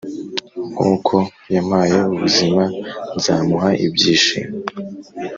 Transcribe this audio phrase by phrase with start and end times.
[0.71, 1.15] nkuko
[1.53, 2.63] yampaye ubuzima
[3.15, 4.55] nzamuha ibyishimo...